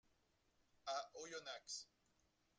À 0.87 1.11
Oyonnax. 1.13 1.87